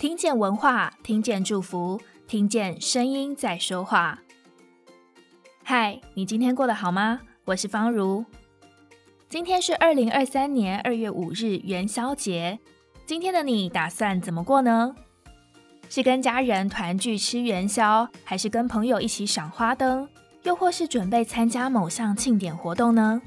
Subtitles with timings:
[0.00, 4.20] 听见文化，听见祝福，听见声音在说话。
[5.62, 7.20] 嗨，你今天过得好吗？
[7.44, 8.24] 我是方如。
[9.28, 12.58] 今天是二零二三年二月五日元宵节，
[13.04, 14.96] 今天的你打算怎么过呢？
[15.90, 20.08] 是跟家人团聚吃元宵，还是跟朋友一起赏花灯，
[20.44, 23.20] 又或是准备参加某项庆典活动呢？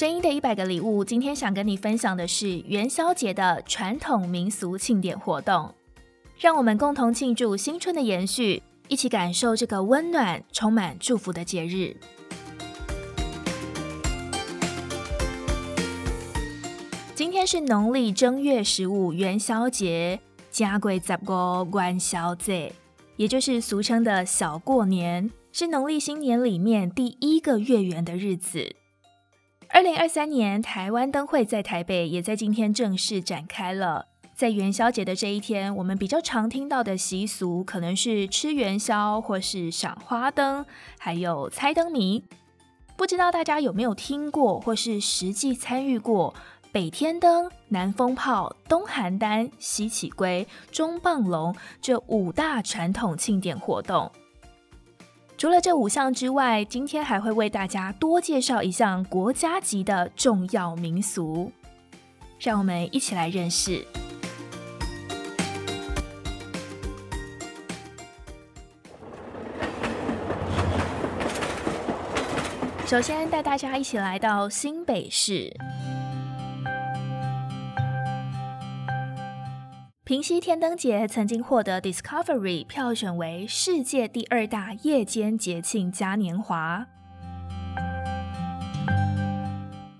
[0.00, 5.74] 声音的一百个礼物，今天想跟你分享的是元宵节的传统民俗庆典活动，
[6.38, 11.94] 让我们共同庆祝新春的延续，一起感受这个温暖、充满祝福的节日。
[17.14, 20.18] 今天是农历正月十五元宵节，
[20.50, 22.72] 正月十五元宵节，
[23.16, 28.76] 也就是俗称的小过年，是农历新年里面第一个月圆的日子。
[29.72, 34.06] 二零二三年台湾灯会在台北，也在今天正式展开了。
[34.34, 40.66] 在元宵节的这一天，我们比较常听到的习俗，可能是吃元宵，或是赏花灯，
[40.98, 42.24] 还有猜灯谜。
[42.96, 46.34] 不知道大家有没有听过，或是实际参与过
[46.72, 54.10] 北天灯、南风炮、东寒单、西起龟、中棒龙这五大传统庆典活动？
[55.40, 61.50] 除了这五项之外，今天还会为大家多介绍一项国家级的重要民俗，
[62.38, 63.82] 让我们一起来认识。
[72.84, 75.50] 首先带大家一起来到新北市。
[80.10, 86.84] 平溪天灯节曾经获得 Discovery 票选为世界第二大夜间节庆嘉年华。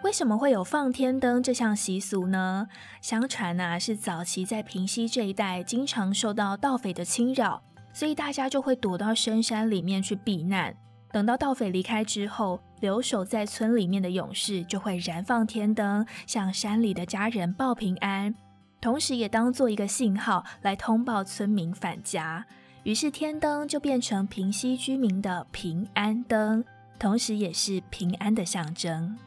[0.03, 2.67] 为什么会有放天灯这项习俗呢？
[3.01, 10.75] 相传啊，是早期在平西这一带经常受到盗匪的侵扰，所以大家就会躲到深山里面去避难。
[11.13, 18.35] 等到盗匪离开之后，留守在村里面的勇士就会燃放天灯，向山里的家人报平安。
[18.81, 22.47] 同时，也当做一个信号来通报村民返家，
[22.83, 26.65] 于是天灯就变成平溪居民的平安灯，
[26.99, 29.19] 同时也是平安的象征。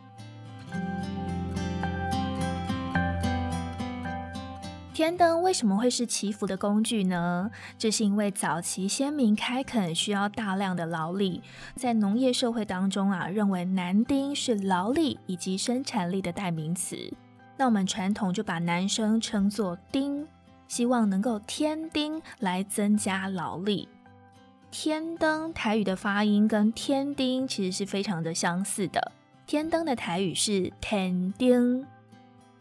[4.92, 7.52] 天灯为什么会是祈福的工具呢？
[7.78, 11.44] 这是因为早期先民开垦需要大量的劳力，
[11.76, 17.14] 在农业社会当中啊，认为男丁是劳力以及生产力的代名词。
[17.58, 20.28] 那我们传统就把男生称作丁，
[20.68, 23.88] 希望能够添丁来增加劳力。
[24.72, 29.12] 天灯台语的发音跟添丁其实是非常的相似的。
[29.46, 31.86] 天灯的台语是添丁，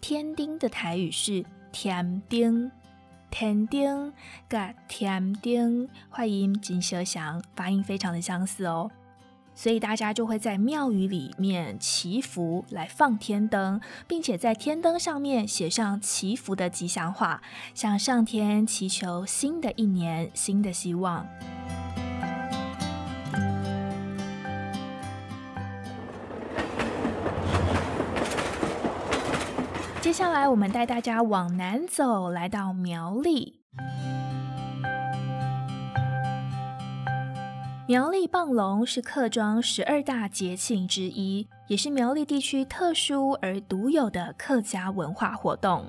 [0.00, 2.70] 添丁的台语是添丁，
[3.30, 4.12] 添丁
[4.46, 8.90] 跟添丁发音真相像，发音非常的相似哦。
[9.54, 17.42] 所以大家就会在庙宇里面祈福，来放天灯，并且在天灯上面写上祈福的吉祥话，
[17.74, 21.26] 向上天祈求新的一年新的希望。
[30.00, 33.60] 接下来，我们带大家往南走，来到苗栗。
[37.88, 45.84] 苗栗棒龙是客庄十二大节庆之一，也是苗栗地区特殊而独有的客家文化活动。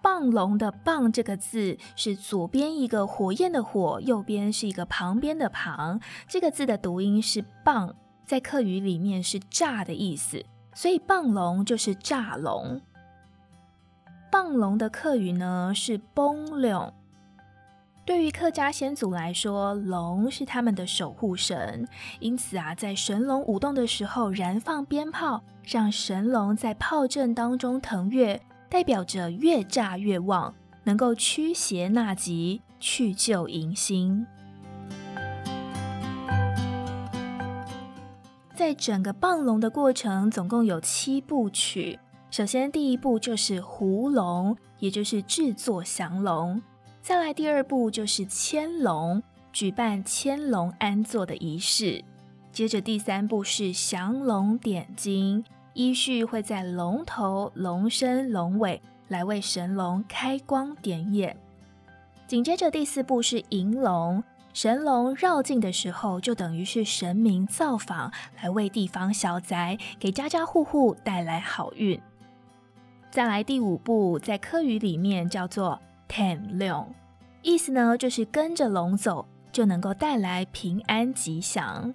[0.00, 6.00] 棒龙的“棒”这个字是左边一个火焰的“火”，右边是一个旁边的“旁”。
[6.28, 12.80] 这个字的读音是“棒”，在客语里面是“炸”的意思，所以棒龙就是炸龙。
[14.30, 16.94] 棒龙的客语呢是“崩龙”。
[18.06, 21.84] 对于客家先祖来说，龙是他们的守护神，
[22.20, 30.54] 因此啊，在神龙舞动的时候，燃放鞭炮，让神龙在炮阵当中腾跃，代表着越炸越旺，
[30.84, 34.24] 能够驱邪纳吉、去旧迎新。
[38.54, 41.98] 在整个棒龙的过程，总共有七部曲。
[42.30, 46.62] 首先，第一步就是葫龙，也就是制作降龙。
[47.06, 49.22] 再来第二步就是牵龙，
[49.52, 52.02] 举办牵龙安坐的仪式。
[52.50, 61.36] 接着第三步是降龙点睛，依序会在龙头、龙身、龙尾来为神龙开光点眼。
[62.26, 68.10] 紧接着第四步是迎龙，神龙绕境的时候，就等于是神明造访，
[68.42, 72.00] 来为地方消灾，给家家户户带来好运。
[73.12, 76.86] 再来第五步，在科语里面叫做 “ten
[77.42, 81.94] 意思呢就是跟着龙走就能够带来平安吉祥。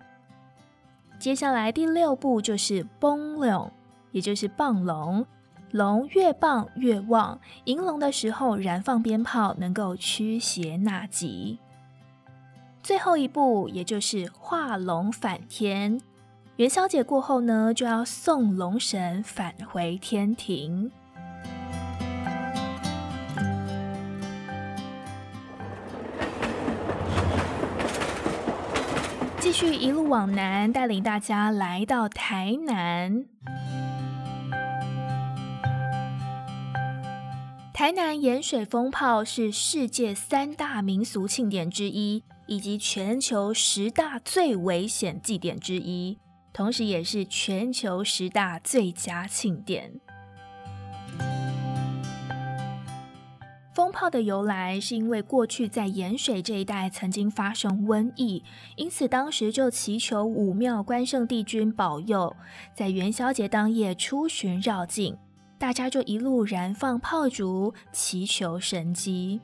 [1.20, 3.72] 接下来第六步就是崩龙
[4.12, 5.26] 也就是棒龙，
[5.72, 11.60] 龙越棒越旺，迎龙的时候燃放鞭炮能够驱邪纳吉。
[12.82, 16.02] 最后一步也就是画龙返天，
[16.56, 20.92] 元宵节过后呢，就要送龙神返回天庭。
[29.54, 33.26] 继续一路往南，带领大家来到台南。
[37.74, 46.18] 台南盐水风炮是世界三大民俗庆典之一，以及全球十大最危险祭典之一，
[46.54, 50.00] 同时也是全球十大最佳庆典。
[53.74, 58.44] 风炮的由来是因为过去在盐水这一带曾经发生瘟疫，
[58.76, 62.36] 因此当时就祈求武庙关圣帝君保佑，
[62.76, 65.18] 在元宵节当夜出巡绕境，
[65.58, 69.40] 大家就一路燃放炮竹，祈求神迹。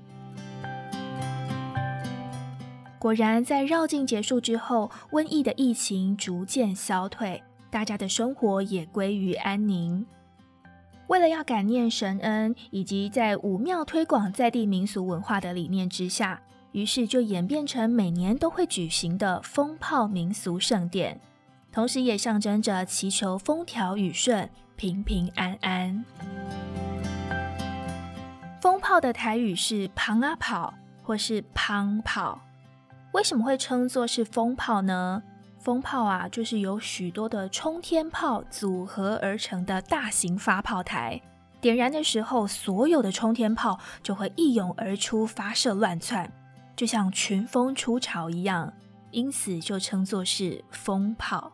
[3.00, 10.06] 果然，在绕境结束之后，瘟疫的疫情逐渐消退，大家的生活也归于安宁。
[11.07, 16.42] 为了要感念神恩，以及在武庙推广在地民俗文化的理念之下，
[16.74, 21.19] 于是就演变成每年都会举行的风炮民俗盛典，
[21.71, 26.04] 同时也象征着祈求风调雨顺、平平安安。
[28.59, 32.42] 风炮的台语是“蜂仔炮”或是“蜂炮”，
[33.13, 35.24] 为什么会称作是风炮呢？
[35.68, 41.22] 风炮啊，就是由许多的冲天炮组合而成的大型发炮台。
[41.60, 46.31] 点燃的时候，所有的冲天炮就会一涌而出，发射乱窜，
[46.74, 48.72] 就像群蜂出巢一样，
[49.12, 51.52] 因此就称作是风炮。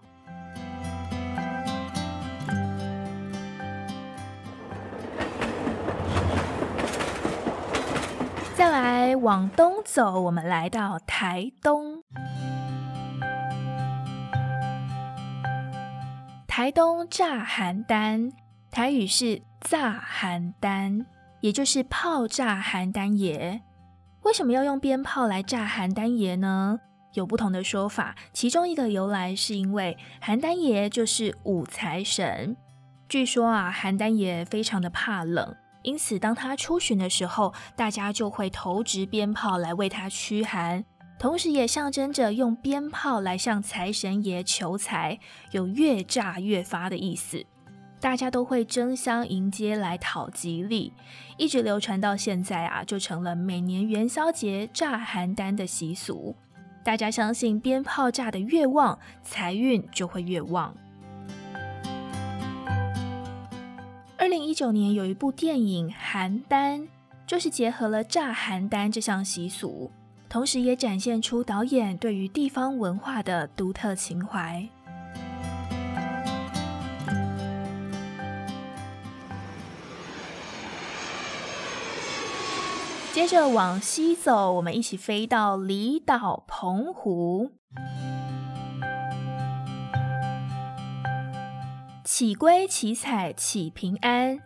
[8.54, 12.04] 再来往东走，我们来到台东。
[16.56, 18.32] 台东炸邯郸，
[18.70, 21.04] 台语是炸邯郸，
[21.42, 23.60] 也就是炮炸邯郸爷。
[24.22, 26.80] 为什么要用鞭炮来炸邯郸爷呢？
[27.14, 32.56] 有不同的说法，其中一个由来是因为邯郸爷就是武财神。
[33.10, 40.86] 据说啊，邯郸爷非常的怕冷，因此当他出巡的时候，大家就会投掷鞭炮来为他驱寒。
[41.24, 45.18] 同时，也象征着用鞭炮来向财神爷求财，
[45.52, 47.46] 有越炸越发的意思。
[48.02, 50.92] 大家都会争相迎接来讨吉利，
[51.38, 56.36] 一直流传到现在啊，就成了每年元宵节炸邯郸的习俗。
[56.84, 60.76] 大家相信鞭炮炸得越旺，财运就会越旺。
[64.18, 66.80] 二零一九年有一部电影《邯郸》，
[67.26, 69.90] 就是结合了炸邯郸这项习俗。
[70.34, 74.68] 同时也展现出导演对于地方文化的独特情怀。
[83.14, 87.52] 接着往西走，我们一起飞到离岛澎湖。
[92.04, 94.40] 祈龟祈彩祈平安，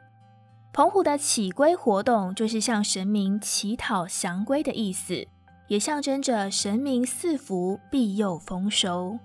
[0.74, 5.30] 澎湖的祈龟活动就是向神明祈讨祥龟的意思。
[5.68, 9.20] 也象征着神明赐福、庇佑丰收。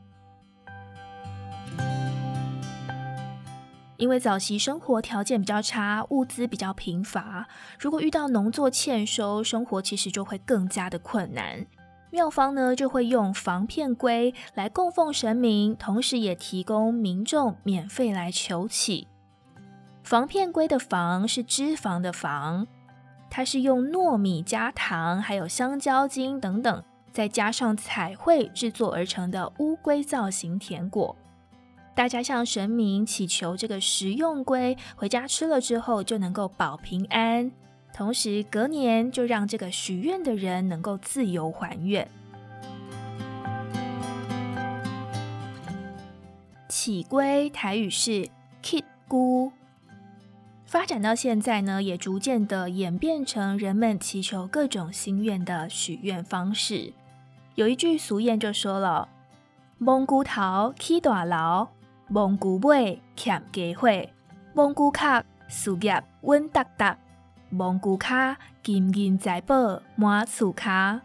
[3.96, 7.46] 因为早期生活条件比较差，物资比较贫乏，
[7.78, 11.64] 如果遇到农作欠收，生活其实就会更加的困难。
[12.10, 19.06] 庙方呢就会用防骗龟来供奉神明，同时也提供民众免费来求祈。
[20.02, 22.66] 防骗龟的“防”是脂肪的“防”。
[23.34, 31.16] 它是用糯米加糖，还有香蕉精等等，再加上彩绘制作而成的乌龟造型甜果。
[31.94, 37.50] 大家向神明祈求这个食用龟回家吃了之后就能够保平安，
[37.94, 42.06] 同时隔年就让这个许愿的人能够自由还愿。
[46.68, 48.28] 祈龟台语是
[48.62, 49.50] “kit 龟”。
[50.72, 56.94] 发展到现在呢，也逐渐的演变成人们祈求各种心愿的许愿方式。
[57.56, 59.06] 有一句俗谚就说了
[59.76, 61.68] ：“蒙古头起大楼，
[62.08, 63.86] 蒙古尾欠家伙，
[64.54, 66.96] 蒙古卡事业稳达达，
[67.50, 71.02] 蒙古卡金银财宝满厝卡。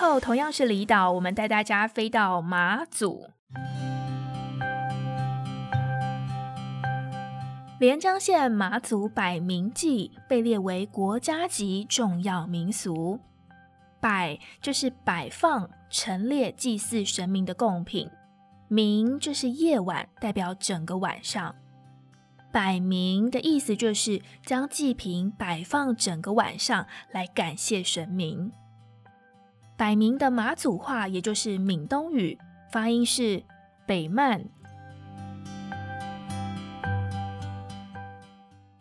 [0.00, 3.28] 后，同样是离岛，我们带大家飞到马祖。
[7.78, 13.20] 连江县马祖摆暝祭被列为国家级重要民俗。
[14.00, 18.08] 摆就是摆放、陈列祭祀神明的贡品，
[18.70, 21.54] 暝就是夜晚，代表整个晚上。
[22.50, 28.50] 摆暝的意思就是将祭品摆放整个晚上，来感谢神明。
[29.80, 32.38] 百名的马祖话，也就是闽东语，
[32.70, 33.42] 发音是
[33.86, 34.44] 北曼。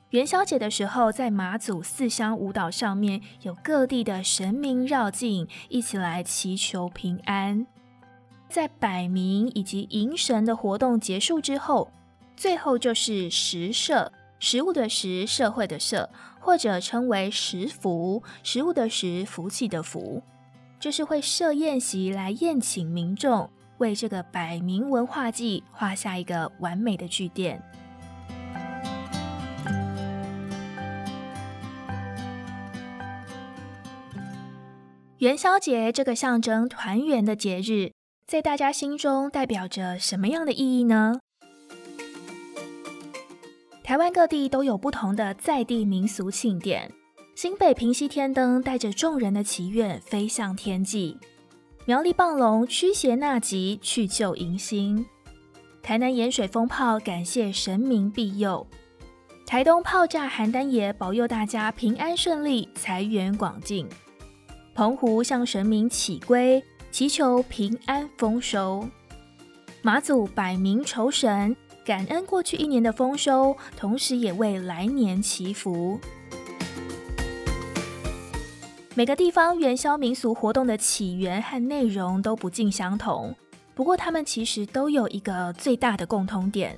[0.09, 7.65] 元宵节的时候，在马祖四乡五岛上面，有各地的神明绕境，一起来祈求平安。
[8.49, 11.89] 在摆暝以及迎神的活动结束之后，
[12.35, 16.09] 最后就是食社，食物的食，社会的社，
[16.41, 20.21] 或者称为食福，食物的食，福气的福。
[20.79, 27.61] 就是会设宴席来宴请民众，为这个百名文化祭画下一个完美的句点。
[35.17, 37.91] 元宵节这个象征团圆的节日，
[38.25, 41.19] 在大家心中代表着什么样的意义呢？
[43.83, 46.89] 台湾各地都有不同的在地民俗庆典。
[47.41, 51.17] 新北平溪天灯带着众人的祈愿飞向天际，
[51.85, 55.05] 苗栗棒龙驱邪纳吉去旧迎新，
[55.81, 58.67] 台南盐水风炮感谢神明庇佑，
[59.45, 63.87] 台东炮炸寒单爷保佑大家平安顺利财源广进，
[64.75, 68.85] 澎湖向神明祈归祈求平安丰收，
[69.81, 71.55] 马祖摆暝酬神
[71.85, 75.97] 感恩过去一年的丰收，同时也为来年祈福。
[78.95, 83.33] 每个地方元宵民俗活动的起源和内容都不尽相同，
[83.75, 86.75] 不过他们其实都有一个最大的共通点，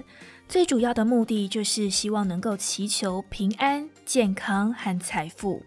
[0.47, 5.63] 最主要的目的就是希望能够祈求平安、健康和财富。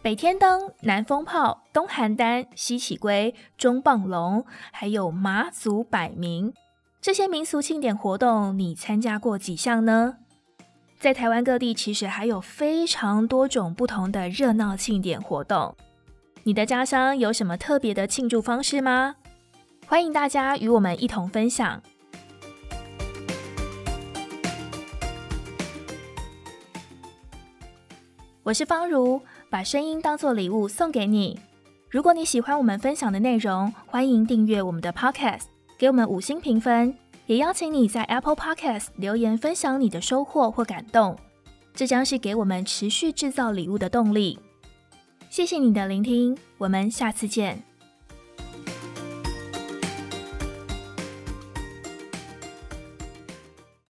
[0.00, 6.54] 北天灯、南风炮、东寒单、西起龟、中棒龙，还有马祖摆暝，
[7.02, 10.16] 这些民俗庆典活动，你参加过几项呢？
[10.98, 15.76] 在台湾各地，其实还有非常多种不同的热闹庆典活动。
[16.42, 19.14] 你的家乡有什么特别的庆祝方式吗？
[19.86, 21.80] 欢迎大家与我们一同分享。
[28.42, 31.38] 我是方如，把声音当作礼物送给你。
[31.88, 35.42] 如果你喜欢我们分享的内容，欢迎订阅我们的 Podcast，
[35.78, 37.07] 给我们五星评分。
[37.28, 41.14] 也邀请你在 Apple Podcast 留言分享你的收获或感动，
[41.74, 44.38] 这将是给我们持续制造礼物的动力。
[45.28, 47.67] 谢谢你的聆听，我们下次见。